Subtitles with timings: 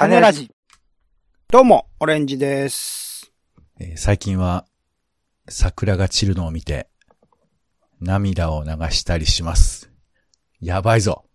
[0.00, 0.50] 種ラジ。
[1.50, 3.30] どうも、オレンジです。
[3.78, 4.64] えー最近は
[5.46, 6.88] 桜が散るのを見て
[8.00, 9.90] 涙を流したりします。
[10.58, 11.26] やばいぞ。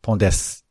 [0.00, 0.64] ポンです。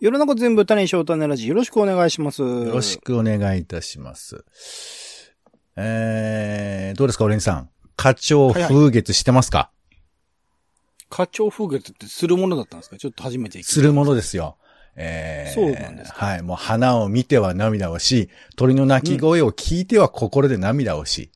[0.00, 1.46] 世の中全部種にしよう種ラジ。
[1.46, 2.40] よろしくお願いします。
[2.40, 4.46] よろしくお願いいたします。
[5.76, 7.68] えー、どうですか、オレンジさん。
[7.98, 9.70] 花鳥風月してますか、
[11.10, 12.96] 花鳥風月ってするものだったんですか？
[12.96, 14.56] ちょっと初めて聞いたするものですよ。
[14.94, 16.42] えー、そうなんですかはい。
[16.42, 21.30] もう花を見ては涙をし、鳥の鳴き声を聞いては心で涙をし、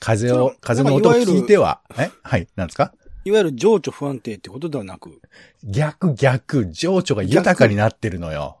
[0.00, 2.10] 風をそう、風の音を聞いては、え？
[2.22, 2.92] はい、なんですか？
[3.24, 5.20] いわゆる情緒不安定ってことではなく？
[5.64, 8.56] 逆逆、情緒が豊かになってるのよ。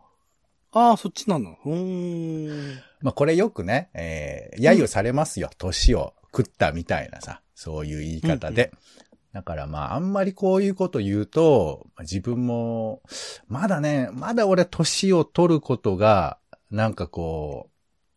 [0.72, 1.56] ああ、そっちなの。
[1.64, 2.78] うーん。
[3.00, 5.50] まあこれよくね、えー、揶揄されますよ。
[5.58, 8.70] 年を食ったみたいなさ、そういう言い方で。
[9.38, 13.02] だからまああんまりこういうこと言うと、自分も、
[13.46, 16.38] まだね、まだ俺年を取ることが、
[16.72, 17.70] なんかこ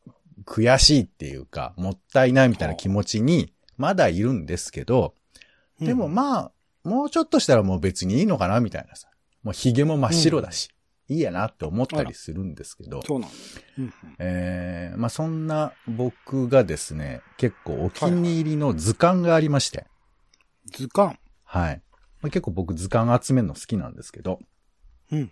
[0.07, 0.11] う、
[0.47, 5.13] 悔しいっていうか、もったいないみたいな気持ちに、まだいるんですけど、
[5.79, 6.51] でもまあ、
[6.83, 9.07] もうちょっとしたらもう別にいいのかなみたいなさ。
[9.43, 10.69] もう髭も真っ白だし、
[11.07, 13.03] いいやなって思ったりするんですけど。
[13.05, 13.35] そうなんだ。
[13.77, 19.85] うんうんえー、まあそんな僕がですね、結構お気に入りの図鑑がありまして。
[20.65, 21.17] 図鑑。
[21.43, 21.81] はい。
[22.21, 24.39] まあ、結構僕図鑑集めるの好きなんですけど。
[25.11, 25.31] うんうん。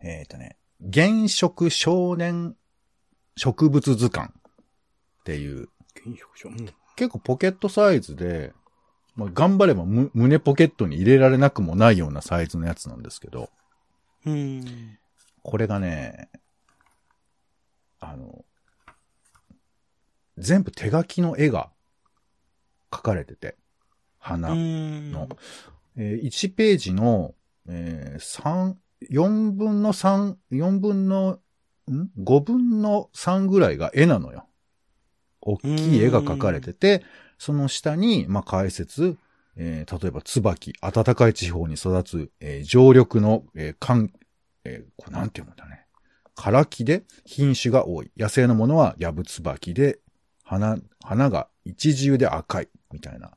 [0.00, 0.56] えっ、とね、
[0.92, 2.56] 原色少年
[3.36, 5.68] 植物図鑑っていう、
[6.02, 6.48] 原色書。
[6.48, 6.56] うん。
[6.96, 8.52] 結構ポケットサイズで、
[9.16, 13.50] まあ、頑張ればむ胸ポケットに入れられなくもないようなサイズのやつなんですけど、
[14.26, 14.98] うーん。
[15.42, 16.28] これがね、
[18.00, 18.44] あの、
[20.38, 21.70] 全部手書きの絵が
[22.90, 23.56] 描かれてて、
[24.20, 25.28] 花の。
[25.96, 27.34] えー1ページの、
[27.68, 28.74] えー、3、
[29.10, 31.40] 4分の3、4分の、
[31.90, 34.46] ん ?5 分の3ぐらいが絵なのよ。
[35.40, 37.02] 大きい絵が描かれてて、
[37.38, 39.16] その下に、まあ、解説、
[39.56, 44.12] えー例えば、椿、暖かい地方に育つ、えー常緑の、えー、寒
[44.64, 45.86] えーこれなんて読むんだね。
[46.36, 48.10] 唐木で品種が多い。
[48.16, 49.98] 野生のものはヤブツバキで、
[50.44, 52.68] 花、花が一重で赤い。
[52.92, 53.32] みたいな。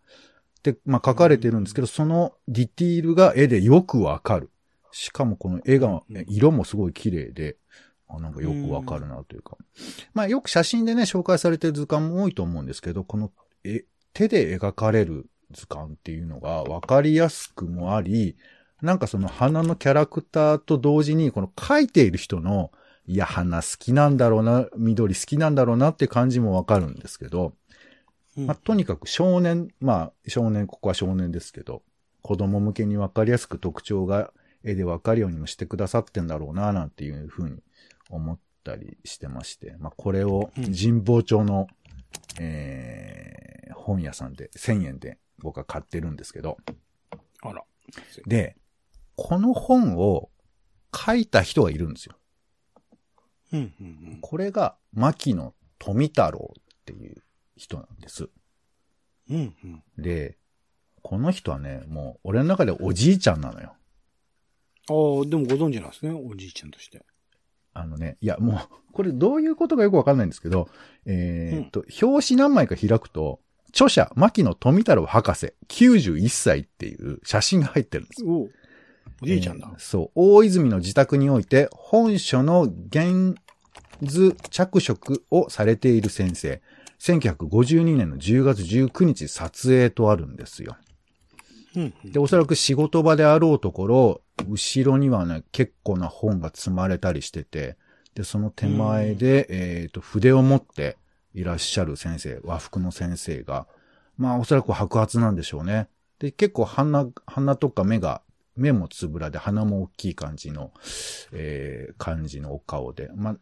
[0.63, 4.49] で、まあ書かれてるんですけど、そのディティールが絵でよくわかる。
[4.91, 7.57] しかもこの絵が、うん色もすごい綺麗で、
[8.07, 9.57] あなんかよくわかるなというか。
[10.13, 13.31] まあよく写真でね、紹介されてる図鑑も多いと思うんですけど、この
[13.63, 18.37] 絵、手で描かれる図鑑っていうのがわかりやすくもあり、
[18.81, 22.71] なんかその花のキャラクターと同時に、この描いている人の、
[23.05, 27.53] いや、花好きなんだろうな、緑好きなんだろうなって感じもわかるんですけど、うん
[28.35, 31.83] まあ、とにかく少年、まあ、少年、ここは少年ですけど、
[32.21, 34.31] 子供向けにわかりやすく特徴が
[34.63, 37.61] 絵でわかるようにもしてくださってんだろうな、なんていうふうに
[38.09, 41.67] 思ったりしてまして、まあ、これをうん神保町の、
[42.39, 46.57] えー、本屋さんで1000円で僕は買ってるんですけど、
[47.41, 47.63] あら。
[48.25, 48.55] で、
[49.15, 50.29] この本を
[50.95, 52.15] 書いた人がいるんですよ。
[53.51, 57.21] うんうんこれが、牧野富太郎っていう
[57.55, 58.29] 人なんです。
[59.29, 59.35] うん。
[59.35, 59.83] うんうん。
[59.97, 60.37] で、
[61.01, 63.73] この人はね、もう俺の中でおじいちゃんなのよ。
[64.89, 66.11] ああ、でもご存知なんですね。
[66.11, 67.05] おじいちゃんとして。
[67.73, 70.69] あのね、いやもう、これどういうことかよくわかんないんですけど、
[71.05, 73.39] えーっと、表紙何枚か開くと、
[73.69, 78.23] 著者、牧野富太郎博士、91歳っていう写真が入ってるんです。
[78.23, 78.43] お
[79.23, 79.79] おじいちゃんだえー。
[79.79, 80.11] そう。
[80.15, 83.33] 大泉の自宅において、本書の原
[84.03, 86.61] 図着色をされている先生。
[87.03, 90.77] 1952年の10月19日撮影とあるんですよ。
[92.05, 97.77] で、おそらく仕事場であろうところ、後ろにはね、結構な本が積まれたりしてて、
[98.15, 100.97] で、その手前で、えっ、と、筆を持って
[101.33, 103.67] いらっしゃる先生、和服の先生が、
[104.17, 105.89] まあ、おそらく白髪なんでしょうね。
[106.19, 108.21] で、結構鼻、鼻とか目が、
[108.55, 110.71] 目もつぶらで鼻も大きい感じの、
[111.33, 113.09] えー、感じのお顔で。
[113.15, 113.37] まあ、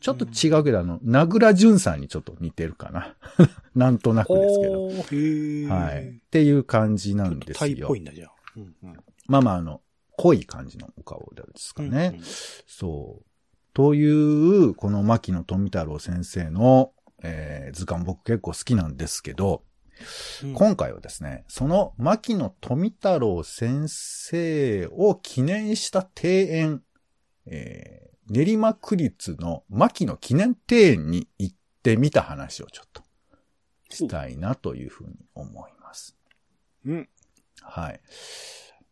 [0.00, 3.16] ちょっと違うけど、あの、名倉淳さんにちょっと似てるかな。
[3.74, 5.74] なんとなくですけど。
[5.74, 6.08] はい。
[6.10, 7.88] っていう感じなちょっとタイっんですよ。
[7.88, 8.32] ぽいんだじゃあ。
[8.56, 8.96] うんうん。
[9.26, 9.80] まあまあ、あの、
[10.16, 12.10] 濃い感じのお顔ですかね。
[12.14, 12.24] うんうん
[12.66, 13.26] そう。
[13.74, 16.92] という、この牧野富太郎先生の、
[17.22, 19.62] えー図鑑僕結構好きなんですけど、
[20.44, 26.82] うん今回はですね、その牧野富太郎先生を記念した庭園、
[27.46, 33.02] えー練馬区立の牧野記念庭園に行ってみた話をちょっと
[33.90, 36.16] したいなというふうに思います。
[36.84, 37.08] うん。
[37.62, 38.00] はい。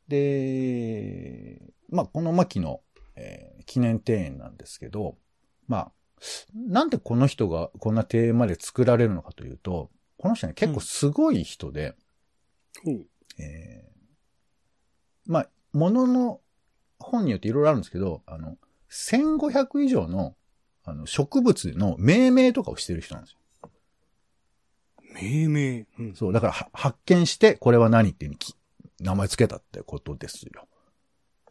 [0.08, 1.60] で、
[1.90, 2.80] まあ、この牧野、
[3.16, 5.16] えー記念庭園なんですけど、
[5.68, 5.92] まあ、
[6.54, 11.94] なんでこの人がこんな庭園まで作られるのかというと、この人ね、結構すごい人で、
[12.84, 13.06] ほう。
[13.38, 13.94] えー
[15.26, 16.40] まあ、ものの
[16.98, 18.58] 本によっていろいろあるんですけど、あの、
[18.94, 20.36] 1500以上の、
[20.84, 23.70] あの、植物の命名とかをしてる人なんですよ。
[25.20, 25.86] 命名？
[25.98, 26.14] うん。
[26.14, 28.54] そう、だからは発見して、これは何っていうにき
[29.00, 30.68] 名前つけたってことですよ。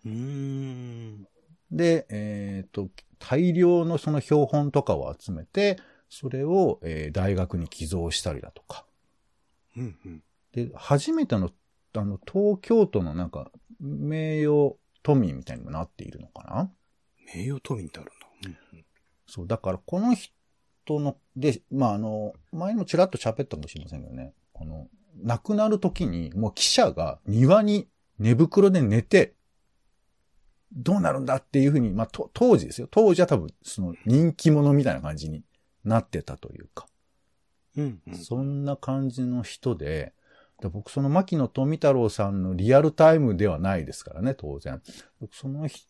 [0.05, 1.27] うーん。
[1.69, 5.77] で、えっ、と、大量のその標本とかを集めて、
[6.09, 8.85] それを、えー大学に寄贈したりだとか。
[9.75, 9.97] うん。
[10.05, 10.23] うん。
[10.53, 11.51] で、初めての、
[11.93, 13.51] あの、東京都のなんか、
[13.81, 16.71] 名誉都民みたいにもなっているのかな
[17.33, 18.57] 名誉都民ってあるんだ。
[18.73, 18.85] うん。
[19.27, 24.87] そう、だからこの人の、で、まあ、あの、前にもちらっと喋ったかもしれませんけどね、この、
[25.21, 27.87] 亡くなる時に、もう記者が庭に
[28.19, 29.35] 寝袋で寝て、
[30.71, 32.87] どうなるんだっていうふうに、まあ、と当時ですよ。
[32.89, 35.43] 当時は多分、その人気者みたいな感じに
[35.83, 36.87] なってたというか、
[37.77, 38.01] うん。
[38.07, 38.15] うん。
[38.15, 40.13] そんな感じの人で、
[40.61, 44.81] で僕その牧野富太郎さんのリアルタイムではないですからね、当然。
[45.31, 45.87] その人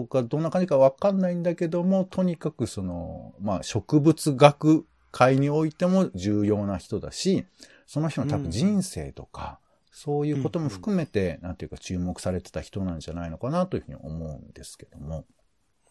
[0.00, 7.44] がどんな感じかわかんないんだけども、とにかくその、まあ植物学会においても重要な人だし、
[7.86, 9.60] その人の多分人生とか、
[9.92, 15.26] そういうことも含めて、なんていうか注目されてた人なんじゃないのかなというふうに思うんですけども。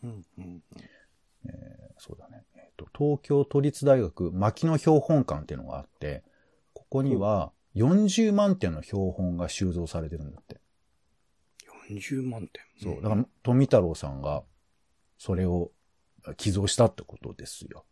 [0.03, 0.25] うん。
[0.37, 0.63] うん。
[1.97, 2.43] そうだね。
[2.55, 6.23] えっ、と、東京都立大学牧野標本館っていうのがあって、
[6.73, 10.59] ここには40万点の標本が収蔵されてるんだって。
[11.95, 12.63] 40万点。
[12.81, 13.01] そう。
[13.01, 14.43] だから、富太郎さんが、
[15.17, 15.71] それを
[16.37, 17.85] 寄贈したってことですよ。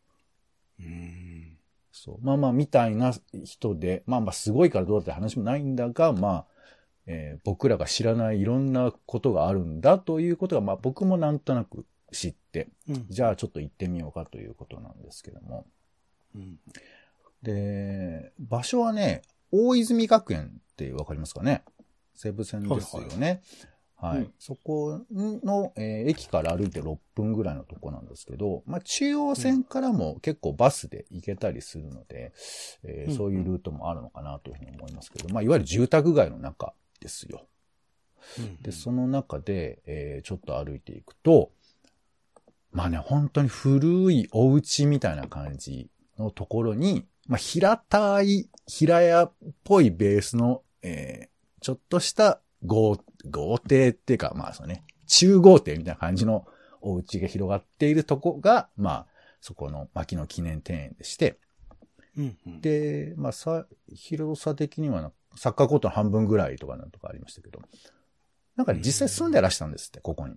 [0.80, 1.58] うーん。
[1.92, 2.18] そう。
[2.22, 3.14] まあまあ、みたいな
[3.44, 6.46] 人で、まあまあ、すごいからどうだって話もないんだが、まあ、
[7.06, 13.06] えー僕らが知らないいろんなことがあるんだということが、まあ僕もなんとなく知って、うん。
[13.10, 15.66] じゃあちょっと行ってみようかということなんですけども。
[16.36, 16.60] うん。
[17.42, 21.64] で、場所はね、大泉学園ってわかりますかね？
[22.14, 23.28] 西武線ですよね。
[23.28, 23.42] はい。
[24.02, 32.32] うんそこの、えー駅から歩いて6分ぐらいのとこなんですけど、まあ中央線からも結構バスで行けたりするので、
[32.84, 37.46] えーうんそういうルートもあるのかなというふうに思いますけど、まあいわゆる住宅街の中ですよ。
[38.38, 38.62] うん。
[38.62, 41.52] で、その中で、えーちょっと歩いていくと、
[42.72, 51.30] まあね、本当に古いお家みたいな感じのところに、まあ平たい、平屋っぽいベースの、えー
[51.62, 52.98] ちょっとした豪、
[53.30, 56.46] 豪邸っていうか、まあそうね、中豪邸みたいな感じの
[56.82, 59.08] お家が広がっているとこが、まあ、
[59.42, 61.40] そこの牧野記念庭園でして、
[62.18, 62.38] うん。
[62.46, 62.62] うん。
[62.62, 67.62] で、まあさ、広さ的にはな、サッカーコートの半分ぐらいとかなんとかありましたけど、
[68.56, 70.36] なんかね実際住んでらしたんですって、ここに。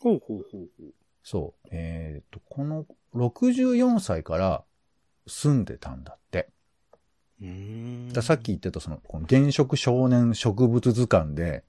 [0.00, 0.94] ほうほうほうほう。
[1.22, 1.68] そう。
[1.70, 4.64] えっ、と、この64歳から
[5.26, 6.50] 住んでたんだって。
[8.12, 11.64] ださっき言ってたその、この原色少年植物図鑑で、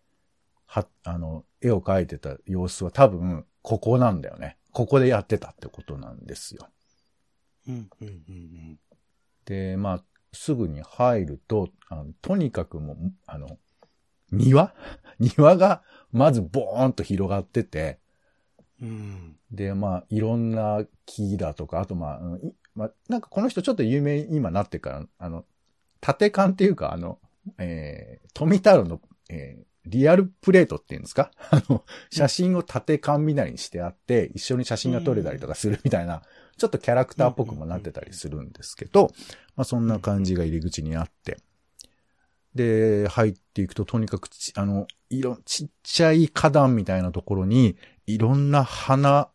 [0.66, 4.58] は、あの、絵を描いてた様子は多分、ここなんだよね。
[4.72, 6.68] ここでやってたってことなんですよ。
[7.68, 7.90] うん。
[8.02, 8.08] うん。
[8.08, 8.80] うん。
[9.46, 10.04] で、まあ、
[10.34, 13.58] すぐに入ると、あのとにかくもう、あの、
[14.32, 14.74] 庭？
[15.20, 18.00] 庭がまずボーンと広がってて、
[18.82, 19.38] うん。
[19.52, 22.20] で、まあ、いろんな木だとか、あとまあ、
[22.74, 25.46] まあ、なんかこの人ちょっと有名に今なってから、あの、
[26.02, 27.20] 縦感っていうか、あの、
[27.58, 31.32] えー、富太郎の、えーリアルプレートっていうんですか？
[31.50, 36.22] あの、写真を縦感みたいにしてあって、一緒に写真が撮れたりとかするみたいな、
[36.56, 39.12] ちょっとキャラクターっぽくもなってたりするんですけど、
[39.56, 41.40] まあそんな感じが入り口にあって、
[42.54, 49.30] で、入っていくととにかくち、あの、いろ、ちっちゃい花壇みたいなところに、いろんな花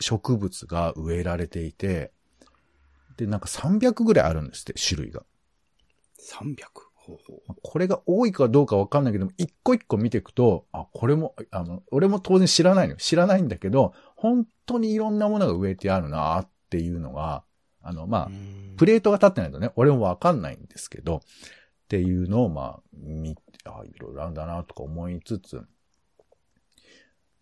[0.00, 2.10] 植物が植えられていて、
[3.16, 5.24] で、なんか300ぐらいあるんですって、種類が。
[6.22, 6.92] 300。
[6.94, 7.54] ほうほう。
[7.62, 12.98] これが多いかどうかわかんないけども、一個一個見ていくと、あ、これも、あの、俺も当然知らないのよ。
[12.98, 17.42] 知らないんだけど、本当にいろんなものが植えてあるなっていうのが、
[17.82, 18.30] あの、まあ、
[18.76, 21.20] プレートが立ってないとね、俺もわかんないんですけど、っ
[21.88, 25.62] ていうのを、まあ、見て、あ、いろいろあるんだなとか思いつつ、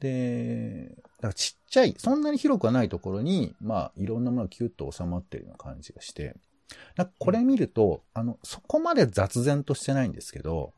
[0.01, 6.35] で、だからちっちゃい、そんなに広くはないところに、まあ、いろんなものがキュッと収まってるような感じがして、
[6.97, 10.73] なんかこれ見ると、あの、そこまで雑然としてないんですけど、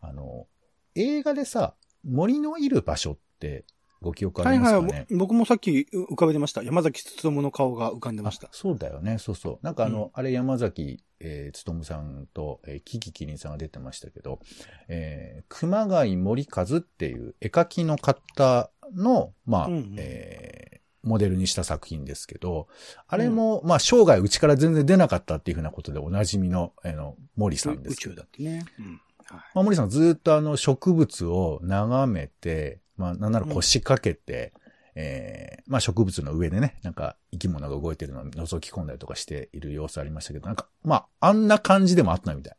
[0.00, 0.46] あの、
[0.94, 3.64] 映画でさ、森のいる場所って
[4.02, 5.06] ご記憶あはいりますかね、はい。
[5.10, 6.62] ぼ僕もさっき浮かべてました。
[6.62, 8.50] 山崎努の顔が浮かんでましたあ。
[8.52, 9.18] そうだよね。
[9.18, 9.58] そうそう。
[9.62, 14.40] なんかあの、うんあれ山崎、えー、つとむさんと、えー、キキキリンさんが出てましたけど、
[14.88, 22.68] えー、熊谷森和っていう絵描きの方の、まあ、うんうんえーモデルにした作品ですけど、
[23.08, 28.64] あれも、まあ、生涯うちから全然出なかったっていうふうなことでおなじみの、あの、森さんです宇宙だってね。
[28.78, 28.86] うん。
[28.86, 29.40] はい。
[29.54, 34.52] まあ、森さんずっとあの植物を眺めて、まあ、なんなら腰掛けて、
[34.94, 42.56] えーまあ植物の上でね、なんか生き物が動いてるのを覗き込んだりとかしている様子ありましたけど、なんか、まあ、あんな感じでもあったみたい。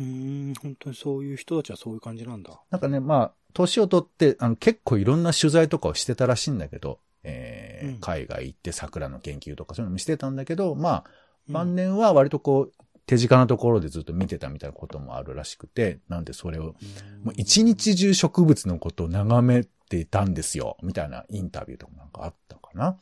[0.00, 2.60] うーん、本当にそういう人たちはそういう感じなんだ。
[2.70, 11.04] なんかね、まあ、年を取って、あの、結構いろんな取材とかをしてたらしいんだけど、えーうん海外行って桜の研究とかそういうのもしてたんだけど、まあ、
[11.48, 12.72] うん晩年は割とこう、
[13.06, 16.76] 手近なところでずっと見てたみたいなこともあるらしくて、なんでそれを、
[17.24, 22.98] もう一日中植物のことを眺めていたんですよ、みたいなインタビューとかなんかあったかな。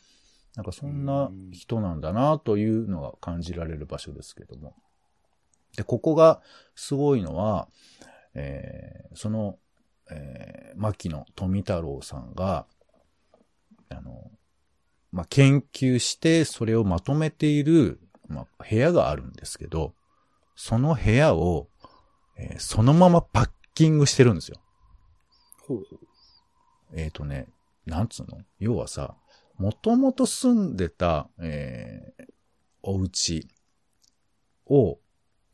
[0.56, 4.74] なんかそんな人なんだなというのが感じられる場所ですけども。
[5.76, 6.40] で、ここが
[6.74, 7.68] すごいのは、
[8.34, 9.58] えーその、
[10.10, 12.66] えー牧野富太郎さんが、
[13.90, 14.30] あの、
[15.10, 19.94] まあ、研究してそれをまとめている、まあ、部屋があるんですけど、
[20.56, 21.68] その部屋を、
[22.36, 24.60] えーそのままパッキングしてるんですよ。
[25.66, 25.84] ほう。
[26.94, 27.46] えっ、とね、
[27.86, 28.38] なんつうの？
[28.58, 29.14] 要はさ、
[29.56, 32.24] もともと住んでた、えー
[32.82, 33.48] お家
[34.66, 34.98] を、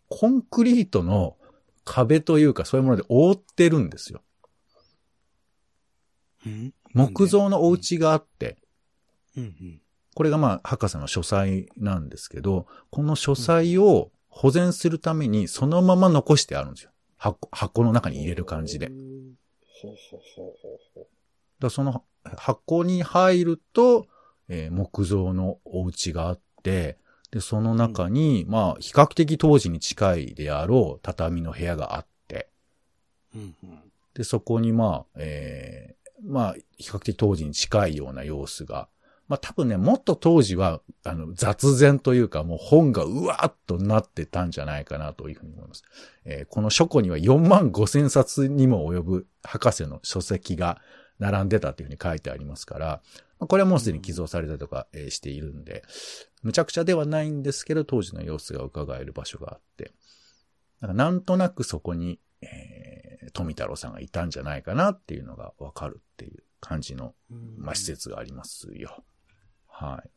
[0.09, 1.37] コンクリートの
[1.85, 4.23] 壁というかそういうもので覆ってるんですよ。
[6.47, 6.75] うん？
[6.95, 8.57] 木造のお家があって、
[9.37, 9.81] うんうん。
[10.15, 16.91] これがまあ、博士の書斎なんですけど、この書斎を保全するためにそのまま残してあるんですよ。
[17.17, 18.91] 箱、箱の中に入れる感じで。
[21.59, 22.05] だその
[22.37, 24.07] 箱に入ると、
[24.49, 26.99] えー木造のお家があって、
[27.31, 32.49] で、その中に、まあ、比較的当時に近いであろう畳の部屋があって、
[33.35, 33.79] うんうん。
[34.15, 38.89] で、そこにまあ、えーまあ、比較的当時に近いような様子が、
[39.29, 45.83] まあ多分ね、もっと当時は、あの、雑然というか、もう本がうわーっとなってたんじゃないかなというふうに思います。
[46.25, 50.81] えーこの書庫には4万5千冊にも及ぶ博士の書籍が
[51.19, 52.87] 並んでたというふうに書いてありますから、
[53.39, 55.85] まあこれはもうすでに寄贈されたとか、えーしているんで、
[56.43, 59.93] むちゃくちゃではないんですけど、当時の様子が伺える場所があって、
[60.83, 67.15] だかなんとなくそこに、えー富太郎さんがいたんじゃないかなっていうのがわかるっていう感じの、
[67.59, 69.05] まあ、施設がありますよ。
[69.69, 70.11] はい。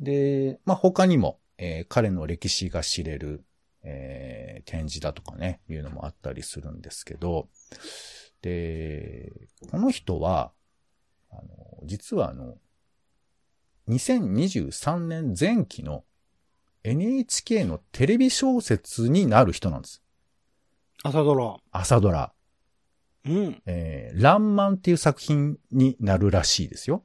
[0.00, 3.44] で、まあ、他にも、えー彼の歴史が知れる、
[3.82, 7.48] えー展示だとかね、いうのもあったりするんですけど、
[8.42, 9.32] で、
[9.70, 10.52] この人は、
[11.30, 11.42] あの、
[11.84, 12.58] 実はあの、
[13.88, 16.04] 2023年前期の
[16.84, 20.02] NHK のテレビ小説になる人なんです。
[21.02, 21.56] 朝ドラ。
[21.70, 22.32] 朝ドラ。
[23.26, 23.62] うん。
[23.66, 27.04] えー、ランマンっていう作品になるらしいですよ。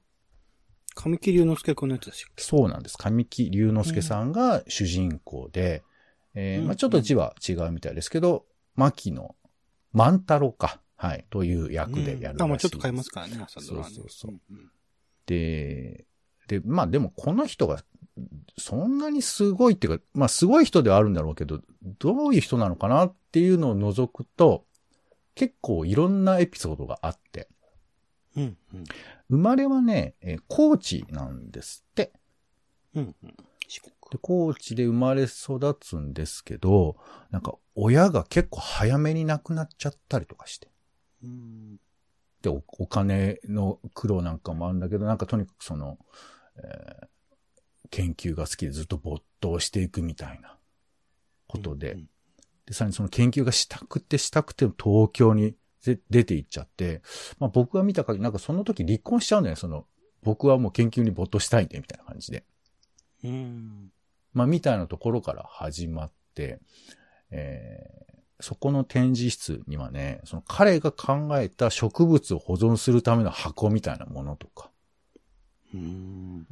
[0.95, 2.97] 神木隆之介くんのやつでしそうなんです。
[2.97, 5.83] 神木隆之介さんが主人公で、
[6.35, 8.45] えーうんまあ、ちょっと字は違うみたいですけど、
[8.75, 9.35] 牧野
[9.91, 10.79] 万太郎か。
[10.95, 11.25] はい。
[11.29, 12.33] という役でやるらしいです。
[12.33, 13.95] うんあ、もうちょっと変えますからね、朝ドラはね。
[13.95, 14.39] そうそうそうんん
[15.25, 16.05] で、
[16.47, 17.83] で、まあでもこの人が、
[18.57, 21.61] そんなにすごいっていうか、まあすごい人ではあるんだろうけど、
[21.99, 24.67] どういう人なのかなっていうのを除くと、
[25.33, 27.47] 結構いろんなエピソードがあって、
[28.37, 28.57] うん。
[28.73, 28.83] うん。
[29.29, 32.13] 生まれはね、えー高知なんですって。
[32.93, 33.15] うん。
[33.23, 33.29] うん。
[34.11, 36.97] で、高知で生まれ育つんですけど、
[37.31, 40.69] なんか親が結構早めに亡くなっちゃったりとかして。
[41.23, 41.79] うん。
[42.43, 45.97] で、おお金の苦労なんかもあるんだけど、なんかとにかくその、
[46.57, 47.07] えー
[47.89, 50.57] 研究が好きでずっと没頭していくみたいな
[51.47, 52.09] ことで、うん
[52.65, 57.01] で、さらにその研究がしたくてしたくて東京にぜ出て行っちゃって、
[57.39, 59.85] まあ僕が見た限り、なんかその時離婚しちゃうんだよね、その、
[60.23, 62.45] 僕はもう研究に没頭したいんで、みたいな感じで。
[63.23, 63.91] うん。
[64.33, 66.59] まあ、みたいなところから始まって、
[67.31, 74.72] えーそこの展示室にはね、その彼が考えた植物を保存するための箱みたいなものとか、うん。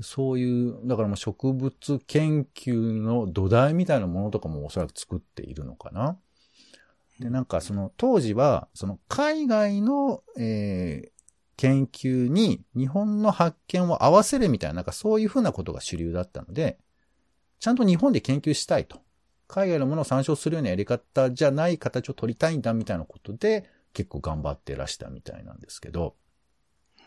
[0.01, 6.17] そういう、だからもう植物研究の土台みたいなものとかもおそらく作っているのかな。
[7.19, 11.21] で、なんかその当時は、その海外の、えー
[11.61, 16.79] 研究に日本の発見を合わせるみたいな、なんかそういうふうなことが主流だったので、
[17.59, 19.01] ちゃんと日本で研究したいと。
[19.47, 26.15] 海外のものを参照するようなやり方じゃない形を取りたいんだみたいなことで、結構頑張ってらしたみたいなんですけど、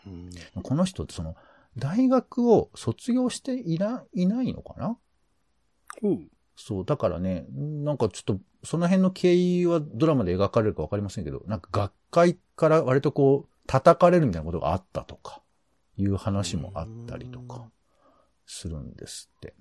[0.07, 0.29] うん
[0.63, 1.35] この人ってその、
[1.77, 4.97] 大学を卒業していな、いないのかな？
[6.01, 6.19] ほう。
[6.55, 15.41] そう、だからね、なんかちょっと、その辺の経緯はドラマで描かれるかわかりませんけど、なんか学会から割とこう、叩かれるみたいなことがあったとか、
[15.97, 17.69] いう話もあったりとか、
[18.45, 19.53] するんですって。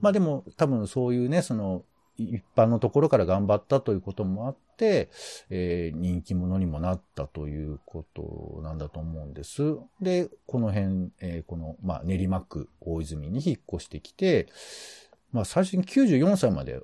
[0.00, 1.84] まあでも、多分そういうね、その、
[2.16, 5.10] 一般のところから頑張ったということもあって、
[5.50, 9.76] えー人気者にもなったということなんだと思うんです。
[10.00, 14.48] で、この辺、えーこの、まあ、練馬区大泉に引っ越してきて、
[15.32, 16.80] まあ、最初に94歳まで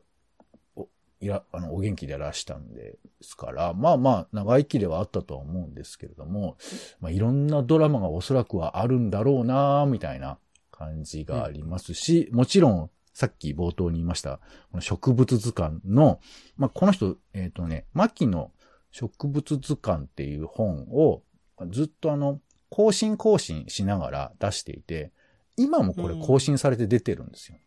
[0.77, 0.89] お、
[1.21, 6.57] いら、あの、お元気でいらしたんですから、まあまあ、長生きではあったとは思うんですけれども、
[7.01, 10.39] まあ、いろんなドラマがおそらくはあるんだろうなみたいな
[10.71, 14.39] 感じがありますし、もちろん、さっき冒頭に言いました、
[14.71, 16.21] この植物図鑑の、
[16.57, 18.53] まあ、この人、えっ、とね、牧野
[18.93, 21.25] 植物図鑑っていう本を
[21.69, 25.11] ずっとあの、更新更新しながら出していて、
[25.57, 27.59] 今もこれ更新されて出てるんですよ。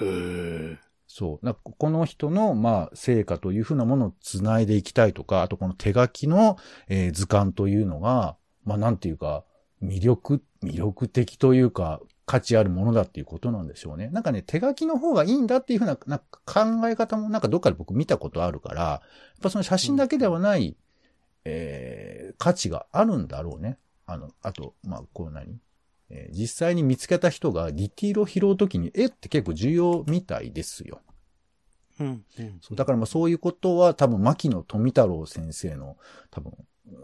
[0.00, 0.78] へえ。
[1.06, 1.44] そう。
[1.44, 6.56] なこの人の、まあ、成果というふうなものを繋いでいきたいとか、あとこの手書きの、
[6.88, 9.44] えー図鑑というのが、まあ、なんていうか、
[9.82, 14.08] 魅力、魅力的というか、価値あるものだっていうことなんでしょうね。
[14.10, 19.00] なんかね、手書きの方がいいんだっていうふうな、なんか考え方もなんかどっかで僕見たことあるから、やっ
[19.42, 20.76] ぱその写真だけではない、
[21.44, 23.78] えー価値があるんだろうね。
[24.06, 25.58] あの、あと、まあ、こう何？
[26.08, 31.00] えー実際に見つけた人がディティールを拾うときに、絵って結構重要みたいですよ。
[31.98, 32.24] うん。
[32.38, 32.58] うん。
[32.62, 35.96] そうだからまあそういうことは多分牧野富太郎先生の
[36.30, 36.52] 多分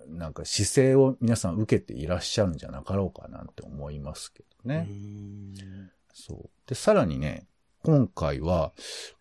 [0.09, 4.87] なんか姿勢を皆さん受けていらっしゃるんじゃなかろうかなんて思いますけどね。
[4.89, 6.51] うんそう。
[6.67, 7.47] で、さらにね、
[7.83, 8.73] 今回は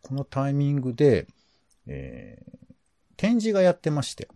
[0.02, 1.28] このタイミングで、
[1.88, 2.56] えー
[3.18, 4.28] 展示がやってまして、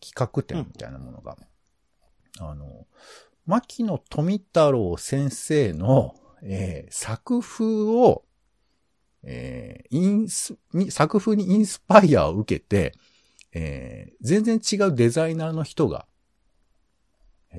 [0.00, 1.36] 企画展みたいなものが。
[2.38, 2.86] あの、
[3.46, 8.24] 牧野富太郎先生の、えー作風を、
[9.24, 12.94] えーインスに作風にインスパイアを受けて、
[13.52, 16.06] えー全然違うデザイナーの人が、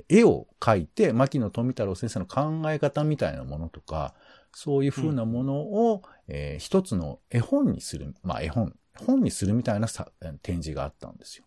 [0.08, 4.14] 絵を描いて、牧野富太郎先生の考え方みたいなものとか、
[4.52, 10.12] そういう風なものを、えー一つの絵本にする、まあ絵本、本にするみたいなさ
[10.42, 11.46] 展示があったんですよ。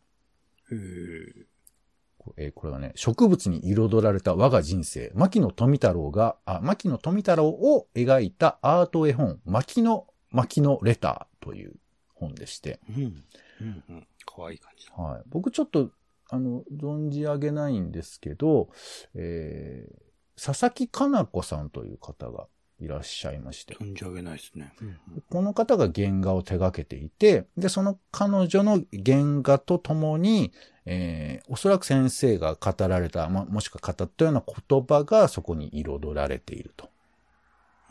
[0.70, 0.78] へえ。
[0.78, 11.74] ーこれはね、植物に彩られた我が人生、牧野富太郎が、あ、牧野富太郎を描いたアート絵本、牧野、牧野レターという
[12.14, 13.24] 本でして、うん。
[13.60, 13.84] うん。
[13.88, 14.06] うん。
[14.24, 14.94] かわいい感じだ。
[14.94, 15.22] はい。
[15.28, 15.90] 僕ちょっと、
[16.30, 18.68] あの、存じ上げないんですけど、
[19.14, 20.02] えー
[20.42, 22.46] 佐々木かな子さんという方が
[22.80, 24.72] いらっしゃいまして、存じ上げないですね。
[24.80, 25.22] うん。
[25.30, 30.52] この方が原画を手掛けていて、で、その彼女の原画とともに、
[30.86, 36.88] えーおそらく先生が語られた、ま、もしくは語ったような言葉がそこに彩られていると。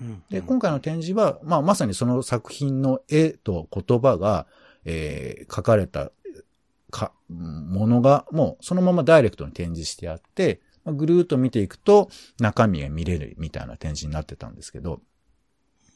[0.02, 0.24] うん。
[0.32, 4.48] で、今回の展示は、まあ、まさにその作品の絵と言葉が、
[4.84, 6.12] えー書かれた
[6.92, 15.02] か、ものが、もうそのままダイレクトに展示してあって、まあぐるーっと見ていくと中身が見れるみたいな展示になってたんですけど、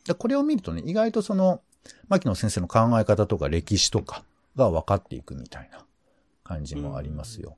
[0.05, 1.61] でこれを見るとね、意外とその、
[2.07, 4.23] 牧野先生の考え方とか歴史とか
[4.55, 5.85] が分かっていくみたいな
[6.43, 7.57] 感じもありますよ。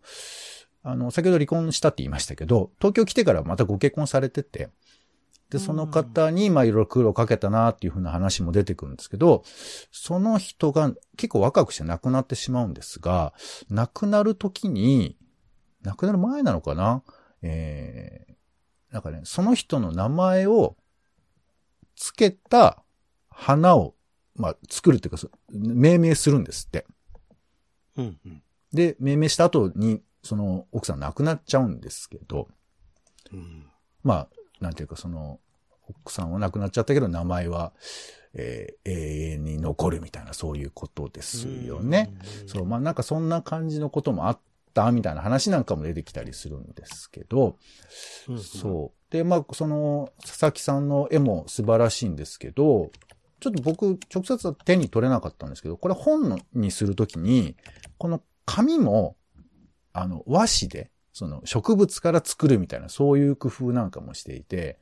[0.84, 4.70] あの、先ほど離婚したって言いましたけど、東京来てからまたご結婚されてて、
[5.50, 9.44] で、その方に、まあ、いろいろ苦労かけたなっていうふうな話も出てくるんですけど、
[9.92, 13.34] その人が結構若くして亡くなってしまうんですが、
[13.70, 15.18] 亡くなる時に、
[15.84, 17.02] 亡くなる前なのかな？
[17.42, 20.76] えー、なんかね、その人の名前を
[21.96, 22.84] つけた
[23.30, 23.96] 花を、
[24.36, 26.86] まあ、作るっていうか、そ命名するんですって。
[27.96, 28.20] うん。
[28.26, 28.44] うん。
[28.74, 32.50] で、命名した後に、その奥さん亡くなっちゃうんですけど、
[33.32, 33.66] うん。
[34.04, 34.30] まあ、
[34.62, 35.40] なんていうかその、
[35.90, 37.74] 奥さんは亡くなっちゃったけど、名前は、
[38.34, 42.14] えー永遠に残るみたいな、そういうことですよね。
[42.46, 44.40] そう、まあなんかそんな感じのこともあっ
[44.74, 47.58] たみたいな話なんかも出てきたりするんですけど、
[48.28, 48.40] うん。
[48.40, 49.12] そう。
[49.12, 52.92] で、まあその、佐々木さんの絵も素晴らしいんですけど、
[53.40, 57.56] ちょっと僕、直接は手に取れなかったんですけど、これ本にするときに、
[57.98, 59.16] この紙も、
[59.94, 64.78] あの、和紙で、その植物から作るみたいな、そういう工夫なんかもしていて、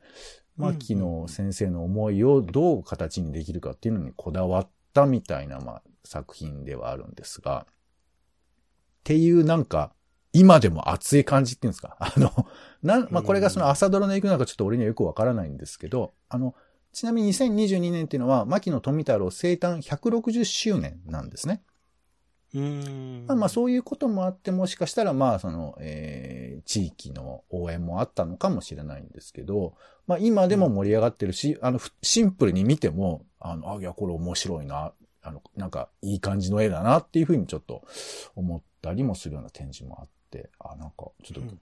[0.58, 7.74] 牧野先生の思いをどう形にできるかっていうのにこだわったみたいな、まあ、作品ではあるんですが、っ
[9.06, 9.94] ていうなんか、
[10.34, 11.96] 今でも熱い感じっていうんですか？
[12.02, 12.30] あの、
[12.84, 16.54] なん、まあ、これがその朝ドラの影響なのかちょっと俺にはよくわからないんですけど、あの、
[16.92, 21.64] ちなみに2022年っていうのは、牧野富太郎生誕160周年なんですね。
[22.56, 23.26] うん。
[23.28, 29.76] まあ、まあそういうこともあって、もしかしたら、まあその、えー地域の応援もあったのかもしれないんですけど、
[30.08, 37.84] まあ今でも盛り上がってるし、あの、ふシンプルに見ても、あの、あ、いや、これ面白いな、あの、なんかいい感じの絵だなっていうふうにちょっと
[38.36, 41.60] 思っったりもするような展示もあって、あ、なんか、ちょっとうん。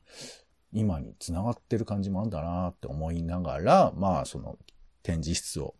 [0.73, 4.58] 今に繋がってる感じもあるんだなって思いながら、まあ、その
[5.03, 5.75] 展示室を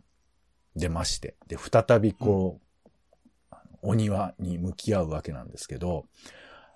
[0.76, 2.63] 出まして、で、再びこう、あの
[3.84, 6.06] お庭に向き合うわけなんですけど、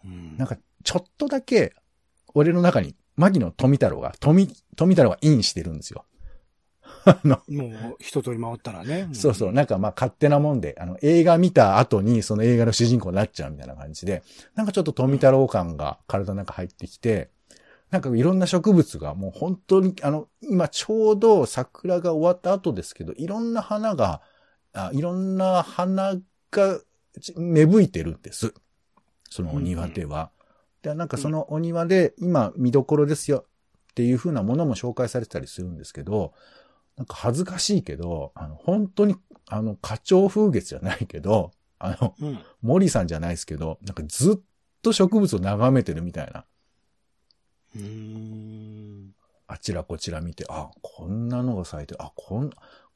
[0.05, 1.75] うんなんか、ちょっとだけ、
[2.35, 6.05] 俺の中に、牧野富太郎が、富、富太郎がインしてるんですよ。
[7.05, 9.09] あの、もう、一通り回ったらね。
[9.13, 14.23] そうそう、なんかまあ勝手なもんで、あの、映画見た後にその映画の主人公になっちゃうみたいな感じで、
[14.55, 17.31] なんかちょっと富太郎感が体の中入ってきて、
[17.91, 24.21] なんかいろんな植物がもう本当に、あの、今ちょうど桜が終わった後ですけど、いろんな花が、
[24.75, 26.15] あいろんな花
[26.51, 26.88] がち
[27.37, 28.55] 芽吹いてるんです。
[29.31, 30.31] そのお庭では。
[30.83, 33.45] で、なんかそのお庭で今見どころですよ
[33.91, 36.33] っていう風なものも紹介されてたりするんですけど、
[36.97, 42.39] なんか恥ずかしいけど、あの、本当に、あの、花鳥風月じゃないけど、あの、うん。
[42.61, 44.39] 森さんじゃないですけど、なんかずっ
[44.83, 46.45] と植物を眺めてるみたいな。
[47.77, 49.15] うーん。
[49.47, 52.51] あちらこちら見て、あ、こんなのが咲いて、あ、こん、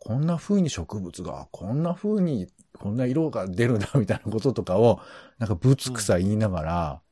[0.04, 5.00] こんな風に植物が、こんな風に、こんな色が出るんだ、みたいなこととかを、
[5.38, 7.02] なんかぶつくさ言いながら、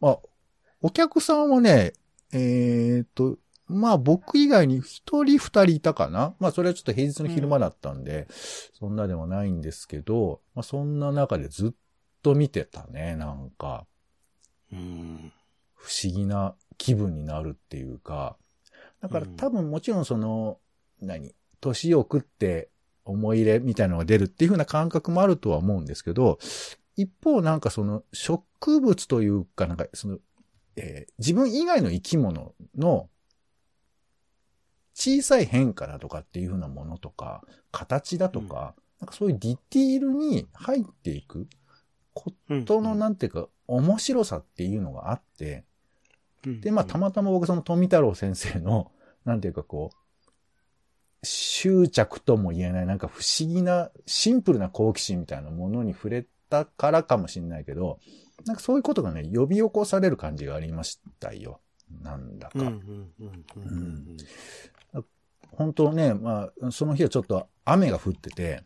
[0.00, 0.18] まあ、
[0.82, 1.92] お客さんはね、
[2.32, 6.34] えーっと、まあ僕以外に一人二人いたかな？
[6.40, 8.26] まあそれはちょっと平日の昼間だったんで、
[8.74, 11.70] そんなでもないんですけど、まあそんな中でずっ
[12.22, 13.86] と見てたね、なんか。
[14.72, 15.32] うん。
[15.76, 18.36] 不思議な気分になるっていうか、
[19.00, 20.58] だからうん多分もちろんその、
[21.00, 21.34] 何、
[21.64, 22.68] 年を食って
[23.04, 26.38] 思い入れみたいなのが出るっていう風な感覚もあるとは思うんですけど、
[26.96, 30.18] 一方なんかその植物というかなんかその、
[30.76, 33.08] えー自分以外の生き物の
[34.94, 41.48] 小さい変化だとかっていう風なものとか、形だとか、なんかそういうディティールに入っていく
[42.12, 45.64] こうんとのなんていうか面白さっていうのがあって、
[46.46, 46.60] うん。
[46.60, 48.92] で、まあ、たまたま僕その富太郎先生の、
[49.24, 49.96] なんていうかこう、
[51.24, 57.98] 執着とも言えない、なんか不思議な、シンプルな好奇心みたいなものに触れたからかもしれないけど、
[58.46, 61.60] なんかそういうことがね、呼び起こされる感じがありましたよ。
[62.02, 62.58] なんだか。
[65.52, 68.64] 本当ね、まあ、その日はちょっと雨が降ってて。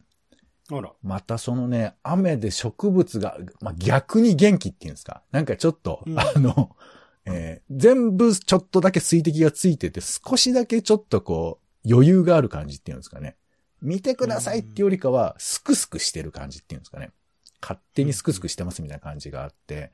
[1.03, 5.23] またそのね、雨で植物が、まあ、逆に元気っていうんですか。
[5.31, 6.77] なんかちょっと、うんあの、
[7.25, 13.37] えー全部ちょっとだけ水滴がついてて、少しだけちょっとこう、余裕がある感じっていうんですかね。
[13.81, 17.13] 見てくださいってよりかは、スクスクしてる感じっていうんですかね。
[17.61, 19.93] 勝手にスクスクしてますみたいな感じがあって、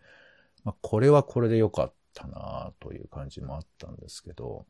[0.64, 4.66] まあ、これはこれで良かったなという感じもあったんですけど、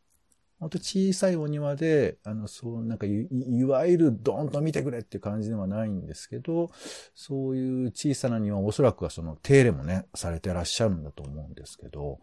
[0.61, 6.71] 本当小さいお庭で、あの、そう、なんかい、いわゆるドーンと見てくれっていう感じではないんですけど、
[7.15, 12.21] そういう小さな庭、おそらくはその手入れもね、されてらっしゃるんだと思うんですけど、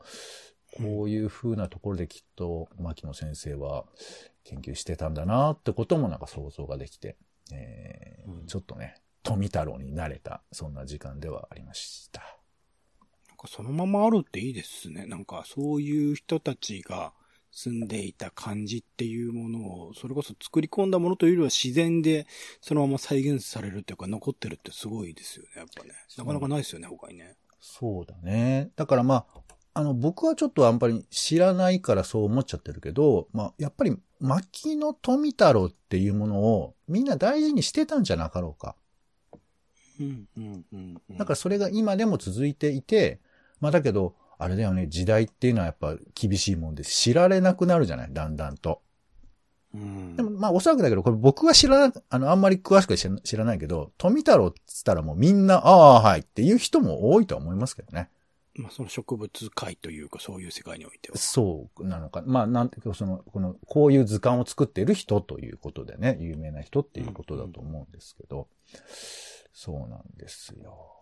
[0.77, 3.85] こういう風なところできっと、牧野先生は
[4.43, 7.17] 研究してたんだなってこともなんか想像ができて、
[7.51, 12.21] えーうんちょっとね、富太郎になれた、そんな時間ではありました。
[13.29, 15.05] なんかそのままあるっていいですね。
[15.05, 17.13] なんかそういう人たちが
[17.51, 22.25] 住んでいた感じっていうものを、それこそ作り込んだものというよりは自然で
[22.61, 25.91] そのまま再現されるっていうか残ってるってすごいですよね、やっぱね。
[26.17, 27.35] なかなかないですよね、他にね。
[27.59, 28.71] そうだね。
[28.75, 29.40] だからまあ、
[29.73, 38.75] あの、僕はちょっとあんまり知らないからそう思っちゃってるけど、まあ、やっぱり、牧野富太郎っていうものをみんな大事にしてたんじゃなかろうか。
[39.99, 41.01] うん、うん、うん。
[41.09, 43.19] うんだからそれが今でも続いていて、
[43.59, 48.81] まあだけど、あれだよね、時代っていうのはやっぱ厳しいもんで知られなくなるじゃない、だんだんと。
[49.73, 50.15] うん。
[50.15, 58.09] でもまあおそらくだけど、これ僕は知らな、あの、あんまり詳しくは知らないけど、富太郎って言ったらもうみんな、ああ、はいっていう人も多いとは思いますけどね。
[58.55, 61.17] まあその植物界というかそういう世界においては。
[61.17, 62.21] そうなのか。
[62.25, 68.47] まあ、なんていうか、その、この、こういう図鑑を作ってる人ということでね、有名な人っていうことだと思うんですけど、
[69.53, 71.01] そうなんですよ。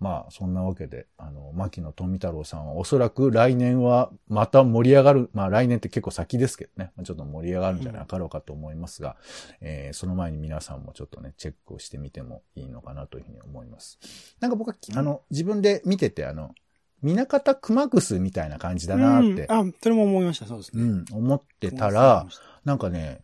[0.00, 9.16] まあ、そんなわけで、あの、牧野富太郎さんはおそらく来年はまた盛り上がる、まあ来年って結構先ですけどね、ちょっと盛り上がるんじゃなかろうかと思いますが、
[9.60, 13.98] えーその前に皆さんもちょっとね、チェックをしてみてもいいのかなというふうに思います。
[14.40, 16.54] なんか僕は、あの、自分で見てて、あの、
[17.02, 20.82] 南方熊楠みたいな感じだなって、うんあ、それも思いました、そうですね。
[20.82, 22.26] うん、思ってたら、
[22.64, 23.22] なんかね、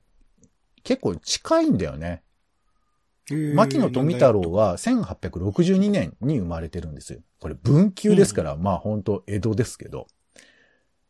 [0.83, 2.23] 結構近いんだよね。
[3.29, 7.21] 牧野富太郎は1862年に生まれてるんですよ。
[7.41, 10.07] これ文久ですから、まあ本当江戸ですけど。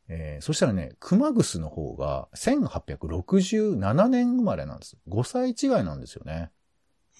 [0.09, 4.97] えーそしたらね、熊楠の方が1867年生まれなんです。
[5.09, 6.51] 5歳違いなんですよね。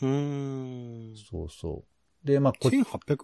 [0.03, 1.17] うーん。
[1.17, 1.85] そうそ
[2.25, 2.27] う。
[2.27, 3.19] で、まあこ、1800?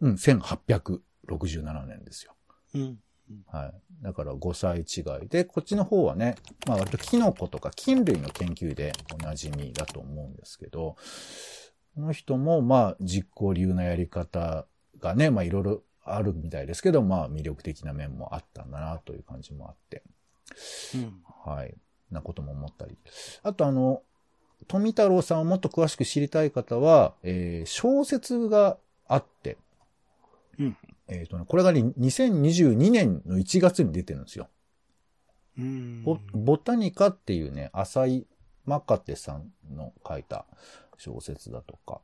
[0.00, 1.00] うん、1800。
[1.28, 2.34] 67年ですよ。
[2.74, 2.98] うん。
[3.46, 3.74] はい。
[4.02, 6.36] だから5歳違いで、こっちの方はね、
[6.66, 10.96] まあ割とキノコとか菌類の研究でおなじみだと思うんですけど、
[11.94, 14.66] この人もまあ実行流なやり方
[15.00, 20.02] がね、まあいろいろあるみたいですけど、まあ魅力的な面もあったんだなという感じもあって、
[20.94, 21.22] うん。
[21.44, 21.74] はい。
[22.10, 22.96] なことも思ったり。
[23.42, 24.02] あとあの、
[24.66, 29.58] 富太郎さんをもっと詳しく知りたい方は、えー小説があって、
[30.58, 30.76] うん
[31.08, 34.48] えっ、とね、これがね、2022年の1月に出てるんですよ。
[35.58, 36.02] うん。
[36.04, 38.26] ボボタニカっていうね、浅井
[38.64, 40.46] マカテさんの書いた
[40.98, 42.00] 小説だとか、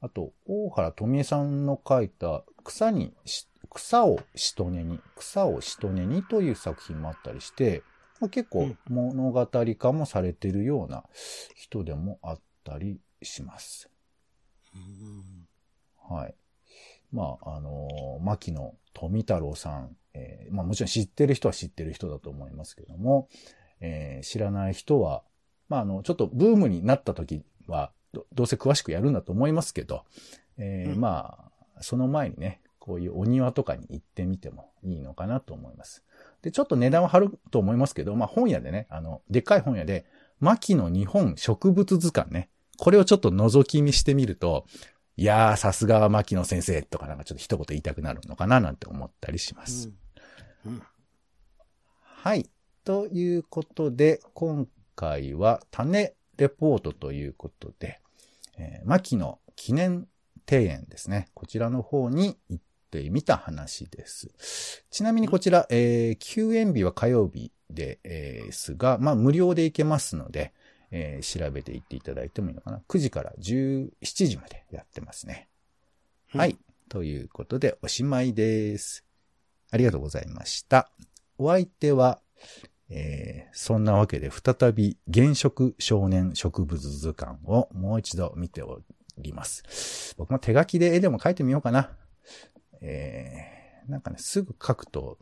[0.00, 7.82] あと、大原富江さんの書いた草にし、草をしとねに、草をしとねにという作品もあったりして、
[8.20, 9.46] まあ、結構うん物語
[9.78, 11.04] 化もされてるような
[11.56, 13.90] 人でもあったりします。
[14.74, 15.48] うん
[16.16, 16.34] はい。
[17.14, 23.28] まあ、あのー牧野富太郎さん、えーまあもちろん知ってる人は知ってる人だと思いますけども、
[23.80, 25.22] えー知らない人は、
[25.68, 30.04] まああの、ちょっとブームになった時は、どどうせ詳しくやるんだと思いますけど、
[30.58, 31.38] えーうんま
[31.76, 36.04] あ、その前にね、こういうお庭とかに行ってみてもいいのかなと思います。
[36.42, 40.04] で、ちょっと値段は張ると思いますけど、まあ本屋でね、あの、でっかい本屋で、
[40.40, 44.66] 牧野日本植物図鑑ね、これをちょっと覗き見してみると、
[45.16, 49.92] いやー、さすが牧野先生とかなんかちょっと一言言いたくなるのかななんて思ったりします。
[50.66, 50.82] うん。
[52.00, 52.50] はい。
[52.84, 58.00] ということで、今回は種レポートということで、
[58.58, 60.08] えー、牧野記念
[60.50, 61.28] 庭園ですね。
[61.32, 64.84] こちらの方に行ってみた話です。
[64.90, 70.52] ちなみにこちら、えー休園日は火曜日で、えすが、まあ無料で行けますので、
[70.96, 72.80] えー調べて行っていただいてもいいのかな。
[72.88, 73.88] 9時から17
[74.26, 75.48] 時までやってますね。
[76.32, 76.56] うんはい。
[76.88, 79.04] ということで、おしまいです。
[79.72, 80.90] ありがとうございました。
[81.36, 82.20] お相手は、
[82.88, 88.80] えーそんなわけで再び現職少年植物図鑑をもう一度見てお
[89.18, 90.14] ります。
[90.16, 91.90] 僕も手書きで絵でも描いてみようかな。
[92.80, 95.18] えーなんかね、すぐ描くと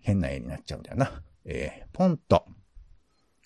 [0.00, 1.22] 変な絵になっちゃうんだよな。
[1.44, 2.46] えーポンと、